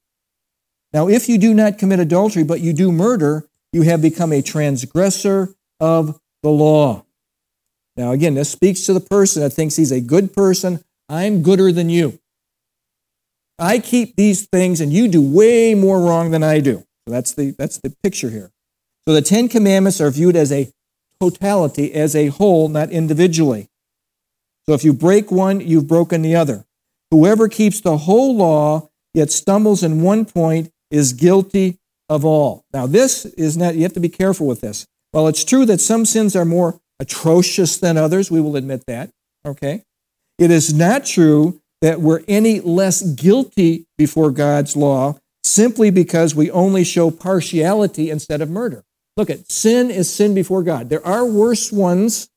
[0.92, 4.42] Now, if you do not commit adultery, but you do murder, you have become a
[4.42, 7.04] transgressor of the law.
[7.96, 10.82] Now, again, this speaks to the person that thinks he's a good person.
[11.08, 12.18] I'm gooder than you.
[13.58, 16.78] I keep these things and you do way more wrong than I do.
[17.06, 18.50] So that's the, that's the picture here.
[19.06, 20.72] So the Ten Commandments are viewed as a
[21.20, 23.68] totality, as a whole, not individually.
[24.66, 26.64] So if you break one, you've broken the other.
[27.10, 32.64] Whoever keeps the whole law yet stumbles in one point is guilty of all.
[32.72, 34.86] Now, this is not, you have to be careful with this.
[35.12, 39.10] While it's true that some sins are more atrocious than others, we will admit that,
[39.46, 39.84] okay?
[40.38, 46.50] It is not true that we're any less guilty before God's law simply because we
[46.50, 48.84] only show partiality instead of murder.
[49.16, 50.88] Look at sin is sin before God.
[50.88, 52.28] There are worse ones.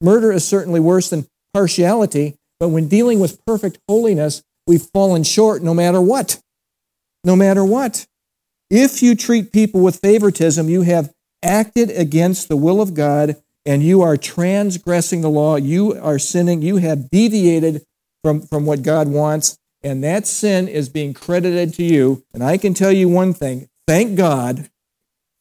[0.00, 5.62] Murder is certainly worse than partiality, but when dealing with perfect holiness, we've fallen short
[5.62, 6.40] no matter what.
[7.24, 8.06] No matter what.
[8.70, 13.82] If you treat people with favoritism, you have acted against the will of God and
[13.82, 15.56] you are transgressing the law.
[15.56, 16.62] You are sinning.
[16.62, 17.84] You have deviated
[18.22, 22.24] from, from what God wants, and that sin is being credited to you.
[22.34, 24.70] And I can tell you one thing thank God,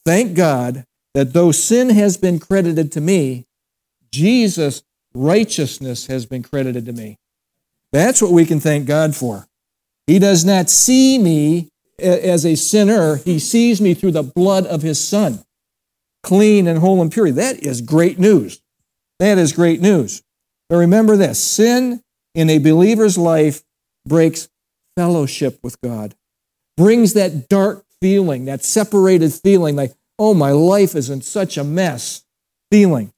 [0.05, 3.45] thank God that though sin has been credited to me,
[4.11, 7.17] Jesus' righteousness has been credited to me.
[7.91, 9.47] That's what we can thank God for.
[10.07, 14.81] He does not see me as a sinner, He sees me through the blood of
[14.81, 15.43] His Son,
[16.23, 17.31] clean and whole and pure.
[17.31, 18.61] That is great news.
[19.19, 20.21] That is great news.
[20.69, 22.01] But remember this sin
[22.35, 23.63] in a believer's life
[24.05, 24.47] breaks
[24.95, 26.15] fellowship with God,
[26.75, 31.63] brings that dark feeling, that separated feeling, like, oh, my life is in such a
[31.63, 32.23] mess
[32.71, 33.11] feeling.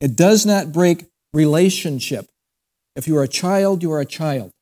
[0.00, 2.28] It does not break relationship.
[2.96, 4.52] If you are a child, you are a child.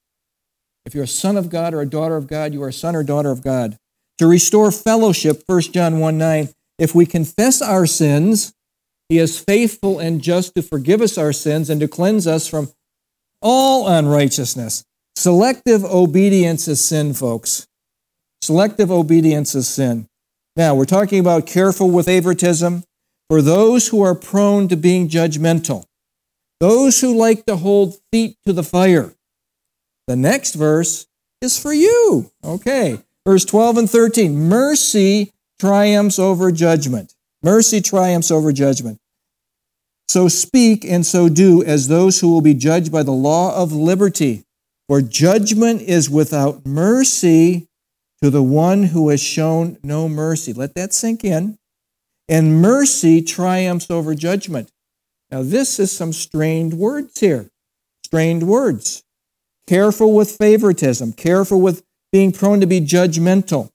[0.85, 2.97] If you're a son of God or a daughter of God, you are a son
[2.97, 3.77] or daughter of God.
[4.19, 8.55] To restore fellowship, 1 John 1 9, if we confess our sins,
[9.09, 12.71] he is faithful and just to forgive us our sins and to cleanse us from
[13.43, 14.85] all unrighteousness.
[15.17, 17.67] Selective obedience is sin, folks.
[18.43, 20.07] Selective obedience is sin.
[20.57, 22.85] Now, we're talking about careful with favoritism
[23.29, 25.85] for those who are prone to being judgmental,
[26.59, 29.13] those who like to hold feet to the fire.
[30.11, 31.07] The next verse
[31.41, 32.33] is for you.
[32.43, 34.49] Okay, verse 12 and 13.
[34.49, 37.15] Mercy triumphs over judgment.
[37.45, 38.99] Mercy triumphs over judgment.
[40.09, 43.73] So speak and so do as those who will be judged by the law of
[43.73, 44.43] liberty.
[44.89, 47.69] For judgment is without mercy
[48.21, 50.53] to the one who has shown no mercy.
[50.53, 51.57] Let that sink in.
[52.29, 54.73] And mercy triumphs over judgment.
[55.31, 57.49] Now, this is some strained words here.
[58.05, 59.05] Strained words.
[59.71, 63.71] Careful with favoritism, careful with being prone to be judgmental.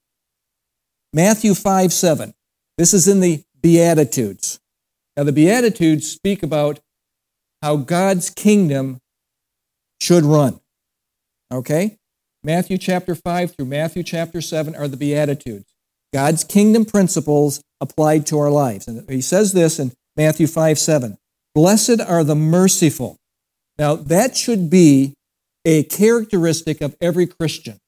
[1.14, 2.34] Matthew 5 7.
[2.76, 4.60] This is in the Beatitudes.
[5.16, 6.80] Now, the Beatitudes speak about
[7.62, 9.00] how God's kingdom
[9.98, 10.60] should run.
[11.50, 11.96] Okay?
[12.44, 15.72] Matthew chapter 5 through Matthew chapter 7 are the Beatitudes.
[16.12, 18.86] God's kingdom principles applied to our lives.
[18.86, 21.16] And he says this in Matthew 5 7.
[21.54, 23.16] Blessed are the merciful.
[23.78, 25.15] Now, that should be
[25.66, 27.78] a characteristic of every Christian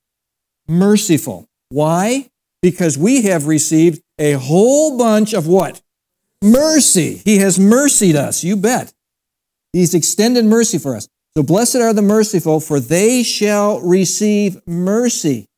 [0.69, 1.49] merciful.
[1.71, 2.31] Why?
[2.61, 5.81] Because we have received a whole bunch of what?
[6.43, 7.23] Mercy.
[7.25, 8.93] He has mercied us, you bet.
[9.73, 11.09] He's extended mercy for us.
[11.37, 15.49] So blessed are the merciful, for they shall receive mercy.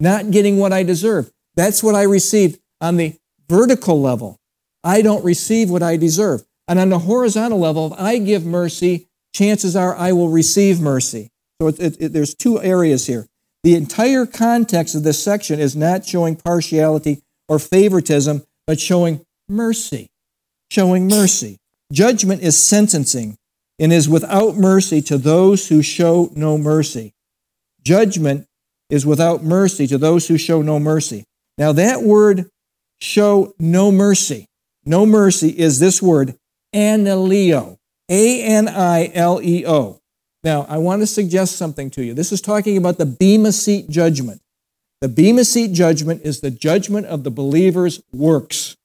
[0.00, 1.30] Not getting what I deserve.
[1.54, 3.16] That's what I received on the
[3.48, 4.38] vertical level.
[4.84, 6.44] I don't receive what I deserve.
[6.66, 11.30] And on the horizontal level, if I give mercy, chances are I will receive mercy.
[11.60, 13.26] So it, it, it, there's two areas here.
[13.64, 20.10] The entire context of this section is not showing partiality or favoritism, but showing mercy
[20.70, 21.58] showing mercy.
[21.92, 23.36] Judgment is sentencing
[23.78, 27.14] and is without mercy to those who show no mercy.
[27.82, 28.46] Judgment
[28.90, 31.24] is without mercy to those who show no mercy.
[31.56, 32.50] Now, that word
[33.00, 34.46] show no mercy,
[34.84, 36.36] no mercy is this word,
[36.74, 37.78] anileo,
[38.08, 40.00] A N I L E O.
[40.44, 42.14] Now, I want to suggest something to you.
[42.14, 44.40] This is talking about the Bema Seat judgment.
[45.00, 48.76] The Bema Seat judgment is the judgment of the believer's works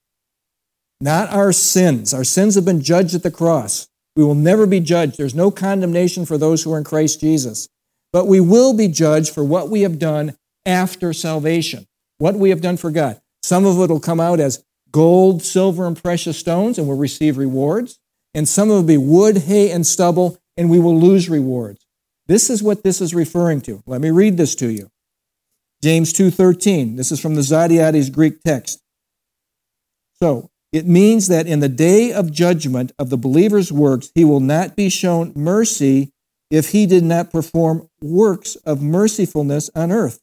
[1.03, 2.13] not our sins.
[2.13, 3.89] Our sins have been judged at the cross.
[4.15, 5.17] We will never be judged.
[5.17, 7.67] There's no condemnation for those who are in Christ Jesus.
[8.13, 11.87] But we will be judged for what we have done after salvation,
[12.19, 13.19] what we have done for God.
[13.41, 17.37] Some of it will come out as gold, silver, and precious stones, and we'll receive
[17.37, 17.99] rewards.
[18.33, 21.85] And some of it will be wood, hay, and stubble, and we will lose rewards.
[22.27, 23.83] This is what this is referring to.
[23.85, 24.89] Let me read this to you.
[25.81, 26.95] James 2.13.
[26.95, 28.81] This is from the Zodhiates Greek text.
[30.13, 34.39] So it means that in the day of judgment of the believer's works, he will
[34.39, 36.13] not be shown mercy
[36.49, 40.19] if he did not perform works of mercifulness on earth.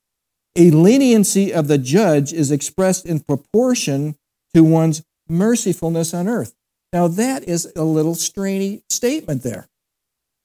[0.57, 4.16] A leniency of the judge is expressed in proportion
[4.55, 6.55] to one's mercifulness on earth.
[6.93, 9.68] Now, that is a little strainy statement there,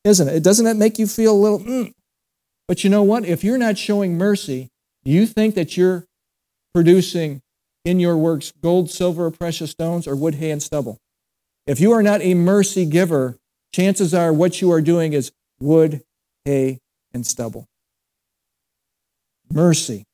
[0.05, 0.43] isn't it?
[0.43, 1.91] Doesn't that make you feel a little, mm.
[2.67, 3.25] but you know what?
[3.25, 4.69] If you're not showing mercy,
[5.03, 6.05] do you think that you're
[6.73, 7.41] producing
[7.83, 10.99] in your works gold, silver, precious stones, or wood, hay, and stubble?
[11.65, 13.37] If you are not a mercy giver,
[13.73, 16.03] chances are what you are doing is wood,
[16.45, 16.79] hay,
[17.11, 17.67] and stubble.
[19.51, 20.05] Mercy.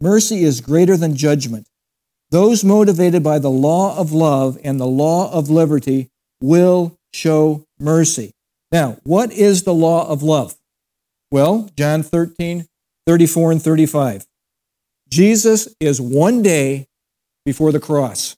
[0.00, 1.66] Mercy is greater than judgment.
[2.30, 8.32] Those motivated by the law of love and the law of liberty will show mercy.
[8.72, 10.56] Now, what is the law of love?
[11.30, 12.66] Well, John 13,
[13.06, 14.26] 34 and 35.
[15.08, 16.88] Jesus is one day
[17.44, 18.36] before the cross.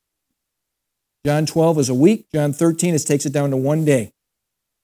[1.25, 2.27] John 12 is a week.
[2.33, 4.13] John 13 is takes it down to one day.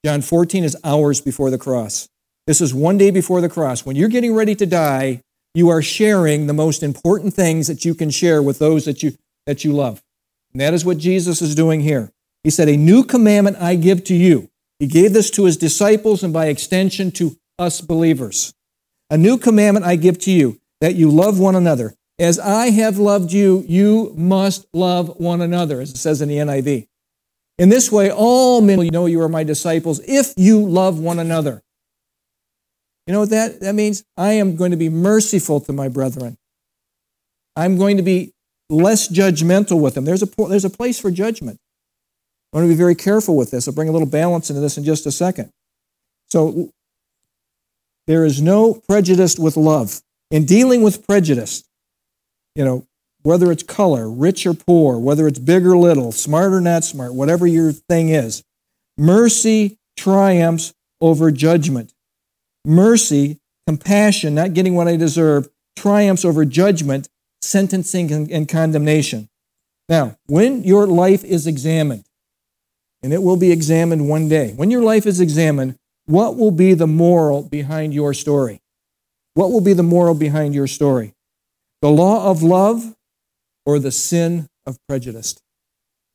[0.05, 2.09] John 14 is hours before the cross.
[2.47, 3.87] This is one day before the cross.
[3.87, 5.21] When you're getting ready to die,
[5.55, 9.13] you are sharing the most important things that you can share with those that you,
[9.47, 10.03] that you love.
[10.53, 12.11] And that is what Jesus is doing here.
[12.45, 14.49] He said, A new commandment I give to you.
[14.79, 18.53] He gave this to his disciples and by extension to us believers.
[19.11, 21.95] A new commandment I give to you, that you love one another.
[22.19, 26.37] As I have loved you, you must love one another, as it says in the
[26.37, 26.89] NIV.
[27.59, 31.19] In this way, all men will know you are my disciples if you love one
[31.19, 31.63] another.
[33.07, 34.05] You know what that, that means?
[34.17, 36.39] I am going to be merciful to my brethren.
[37.57, 38.33] I'm going to be
[38.71, 40.05] less judgmental with them.
[40.05, 41.61] There's a, there's a place for judgment.
[42.53, 43.67] I want to be very careful with this.
[43.67, 45.51] I'll bring a little balance into this in just a second.
[46.29, 46.71] So,
[48.07, 50.03] there is no prejudice with love.
[50.31, 51.65] In dealing with prejudice,
[52.55, 52.87] you know,
[53.23, 57.15] whether it's color, rich or poor, whether it's big or little, smart or not smart,
[57.15, 58.43] whatever your thing is,
[58.99, 61.93] mercy triumphs over judgment.
[62.65, 67.09] Mercy, compassion, not getting what I deserve, triumphs over judgment,
[67.41, 69.29] sentencing, and, condemnation.
[69.89, 72.05] Now, when your life is examined,
[73.03, 75.77] and it will be examined one day, when your life is examined,
[76.07, 78.61] what will be the moral behind your story?
[79.35, 81.15] What will be the moral behind your story?
[81.81, 82.95] The law of love
[83.65, 85.37] or the sin of prejudice?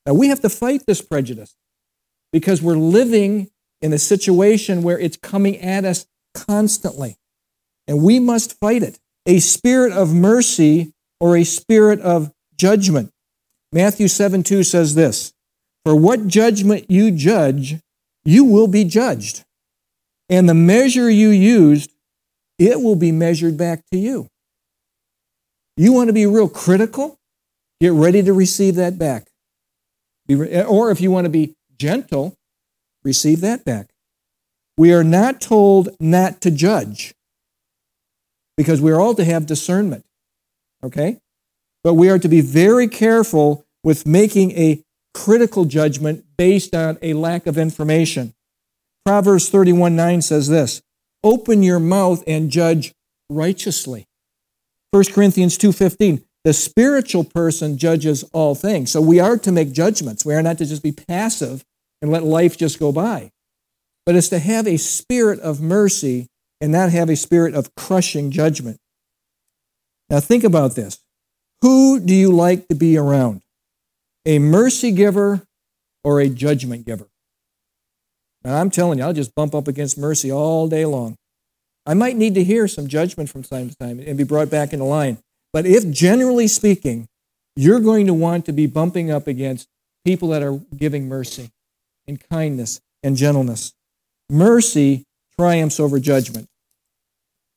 [0.06, 1.56] Now, we have to fight this prejudice
[2.32, 3.50] because we're living
[3.82, 7.18] in a situation where it's coming at us constantly.
[7.88, 9.00] And we must fight it.
[9.26, 13.12] A spirit of mercy or a spirit of judgment.
[13.72, 15.34] Matthew 7 2 says this
[15.88, 17.78] For what judgment you judge,
[18.26, 19.46] you will be judged.
[20.28, 21.92] And the measure you used,
[22.60, 24.28] it will be measured back to you.
[25.78, 27.18] You want to be real critical?
[27.80, 29.30] Get ready to receive that back.
[30.68, 32.36] Or if you want to be gentle,
[33.06, 33.88] receive that back.
[34.76, 37.16] We are not told not to judge
[38.58, 40.04] because we are all to have discernment.
[40.84, 41.22] Okay?
[41.82, 44.84] But we are to be very careful with making a
[45.18, 48.34] critical judgment based on a lack of information.
[49.06, 50.82] Proverbs 31 9 says this
[51.24, 52.94] Open your mouth and judge
[53.30, 54.06] righteously.
[54.92, 58.92] 1 Corinthians 2:15 The spiritual person judges all things.
[58.92, 60.26] So we are to make judgments.
[60.26, 61.64] We are not to just be passive
[62.02, 63.32] and let life just go by
[64.08, 66.30] but it's to have a spirit of mercy
[66.62, 68.80] and not have a spirit of crushing judgment.
[70.10, 71.00] Now, think about this.
[71.62, 73.42] Who do you like to be around?
[74.28, 75.42] A mercy giver
[76.04, 77.08] or a judgment giver?
[78.44, 81.16] And I'm telling you, I'll just bump up against mercy all day long.
[81.86, 84.74] I might need to hear some judgment from time to time and be brought back
[84.74, 85.20] into line.
[85.54, 87.08] But if generally speaking,
[87.56, 89.70] you're going to want to be bumping up against
[90.04, 91.50] people that are giving mercy
[92.06, 93.74] and kindness and gentleness.
[94.30, 95.06] Mercy
[95.40, 96.48] triumphs over judgment.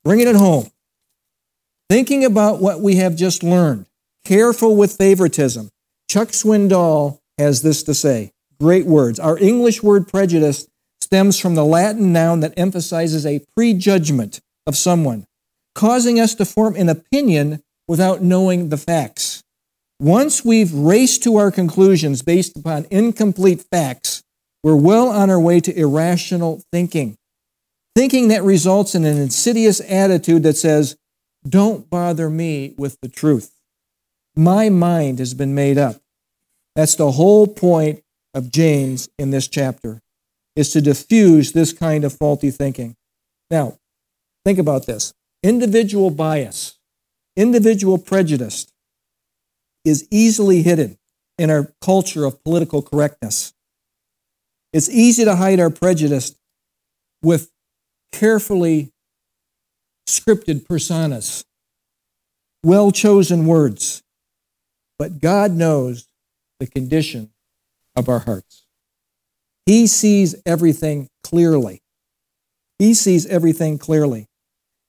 [0.04, 0.70] Bringing it home.
[1.88, 3.86] Thinking about what we have just learned.
[4.24, 5.70] Careful with favoritism.
[6.11, 8.32] Chuck Swindoll has this to say.
[8.58, 9.20] Great words.
[9.20, 10.66] Our English word prejudice
[11.00, 15.28] stems from the Latin noun that emphasizes a prejudgment of someone,
[15.76, 19.44] causing us to form an opinion without knowing the facts.
[20.00, 24.24] Once we've raced to our conclusions based upon incomplete facts,
[24.64, 27.16] we're well on our way to irrational thinking.
[27.94, 30.96] Thinking that results in an insidious attitude that says,
[31.48, 33.54] Don't bother me with the truth.
[34.36, 35.99] My mind has been made up.
[36.81, 38.03] That's the whole point
[38.33, 40.01] of James in this chapter,
[40.57, 42.97] is to diffuse this kind of faulty thinking.
[43.51, 43.76] Now,
[44.47, 45.12] think about this
[45.43, 46.78] individual bias,
[47.37, 48.66] individual prejudice
[49.85, 50.97] is easily hidden
[51.37, 53.53] in our culture of political correctness.
[54.72, 56.35] It's easy to hide our prejudice
[57.22, 57.51] with
[58.11, 58.91] carefully
[60.09, 61.45] scripted personas,
[62.64, 64.03] well chosen words.
[64.99, 66.07] But God knows
[66.61, 67.30] the condition
[67.96, 68.66] of our hearts.
[69.66, 71.82] He sees everything clearly.
[72.78, 74.28] He sees everything clearly.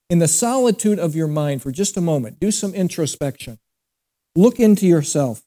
[0.10, 3.58] In the solitude of your mind, for just a moment, do some introspection.
[4.36, 5.42] Look into yourself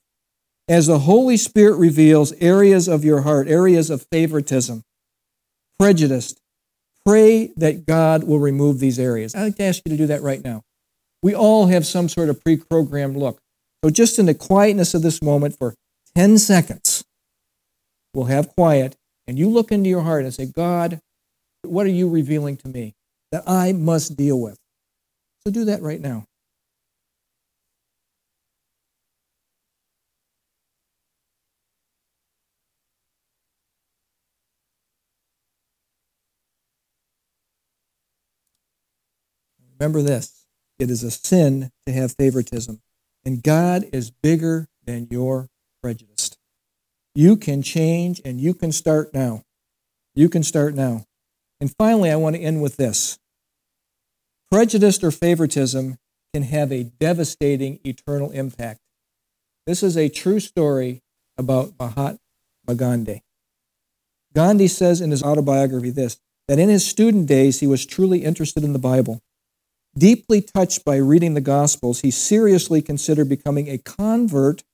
[0.69, 4.83] as the Holy Spirit reveals areas of your heart, areas of favoritism,
[5.79, 6.35] prejudice.
[7.05, 9.35] Pray that God will remove these areas.
[9.35, 10.63] I'd like to ask you to do that right now.
[11.23, 13.41] We all have some sort of pre programmed look.
[13.85, 15.75] So, just in the quietness of this moment for
[16.17, 17.05] 10 seconds,
[18.13, 18.97] we'll have quiet,
[19.27, 21.01] and you look into your heart and say, God,
[21.63, 22.95] what are you revealing to me
[23.33, 24.59] that I must deal with?
[25.45, 26.27] So, do that right now.
[39.79, 40.47] Remember this
[40.79, 42.81] it is a sin to have favoritism,
[43.25, 45.49] and God is bigger than your
[45.85, 46.31] prejudice.
[47.15, 49.43] You can change and you can start now.
[50.15, 51.05] You can start now.
[51.61, 53.19] And finally, I want to end with this
[54.51, 55.99] prejudice or favoritism
[56.33, 58.81] can have a devastating eternal impact.
[59.67, 61.03] This is a true story
[61.37, 62.19] about Mahatma
[62.75, 63.23] Gandhi.
[64.35, 66.19] Gandhi says in his autobiography this
[66.49, 69.21] that in his student days he was truly interested in the Bible.
[69.99, 74.65] Deeply touched by reading the Gospels, he seriously considered becoming a convert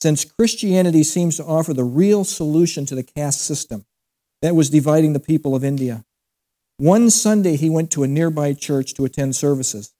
[0.00, 3.84] since Christianity seems to offer the real solution to the caste system
[4.42, 6.04] that was dividing the people of India.
[6.76, 9.92] One Sunday, he went to a nearby church to attend services.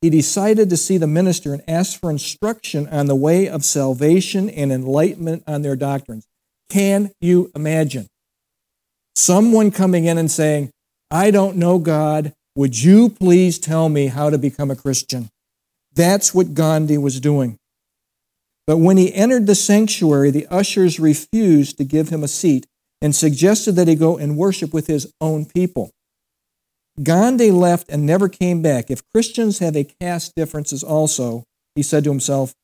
[0.00, 4.48] He decided to see the minister and ask for instruction on the way of salvation
[4.48, 6.26] and enlightenment on their doctrines.
[6.70, 8.06] Can you imagine?
[9.16, 10.70] Someone coming in and saying,
[11.10, 12.32] I don't know God.
[12.54, 15.28] Would you please tell me how to become a Christian?
[15.92, 17.58] That's what Gandhi was doing.
[18.70, 22.68] But when he entered the sanctuary, the ushers refused to give him a seat
[23.02, 25.90] and suggested that he go and worship with his own people.
[27.02, 28.88] Gandhi left and never came back.
[28.88, 31.42] If Christians have a caste differences also,
[31.74, 32.54] he said to himself,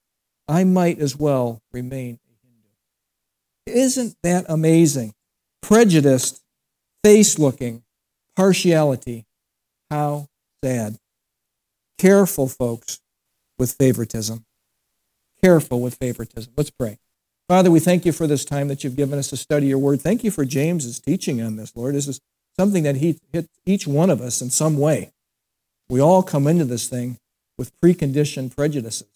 [0.46, 3.80] I might as well remain a Hindu.
[3.84, 5.12] Isn't that amazing?
[5.60, 6.40] Prejudiced,
[7.02, 7.82] face looking,
[8.36, 9.26] partiality,
[9.90, 10.28] how
[10.62, 10.98] sad.
[11.98, 13.00] Careful, folks,
[13.58, 14.45] with favoritism.
[15.46, 16.52] Careful with favoritism.
[16.56, 16.98] Let's pray.
[17.48, 20.00] Father, we thank you for this time that you've given us to study your word.
[20.00, 21.94] Thank you for James's teaching on this, Lord.
[21.94, 22.20] This is
[22.58, 25.12] something that he hit each one of us in some way.
[25.88, 27.18] We all come into this thing
[27.56, 29.06] with preconditioned prejudices.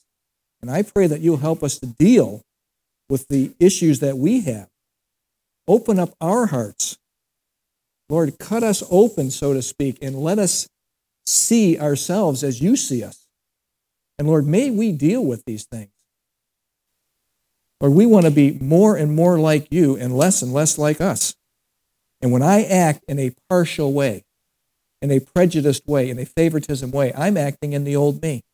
[0.63, 2.45] And I pray that you'll help us to deal
[3.09, 4.69] with the issues that we have.
[5.67, 6.97] Open up our hearts
[8.11, 10.69] Lord, cut us open, so to speak, and let us
[11.25, 13.29] see ourselves as you see us.
[14.19, 15.91] And Lord, may we deal with these things.
[17.81, 21.01] Lord, we want to be more and more like you and less and less like
[21.01, 21.35] us.
[22.21, 24.25] And when I act in a partial way,
[25.01, 28.45] in a prejudiced way, in a favoritism way, I'm acting in the old me.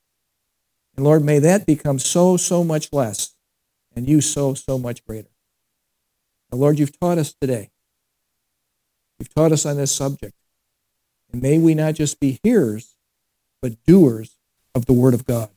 [0.96, 3.34] And Lord, may that become so, so much less,
[3.94, 5.28] and you so, so much greater.
[6.52, 7.70] Now, Lord, you've taught us today
[9.18, 10.34] You've taught us on this subject.
[11.32, 12.96] And may we not just be hearers,
[13.62, 14.36] but doers
[14.74, 15.48] of the Word of God.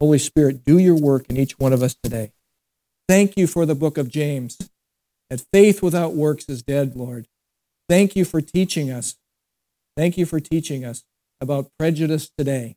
[0.00, 2.32] Holy Spirit, do your work in each one of us today.
[3.08, 4.56] Thank you for the book of James.
[5.28, 7.26] That faith without works is dead, Lord.
[7.88, 9.16] Thank you for teaching us.
[9.96, 11.04] Thank you for teaching us
[11.40, 12.76] about prejudice today,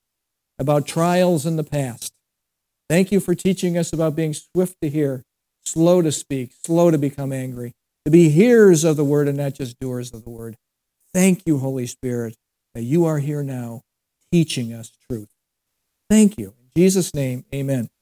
[0.60, 2.14] about trials in the past.
[2.90, 5.24] Thank you for teaching us about being swift to hear,
[5.64, 7.74] slow to speak, slow to become angry
[8.06, 10.58] to be hearers of the word and not just doers of the word.
[11.14, 12.36] Thank you, Holy Spirit,
[12.74, 13.84] that you are here now
[14.32, 15.30] teaching us truth.
[16.10, 16.54] Thank you.
[16.76, 17.94] Jesus' name, amen.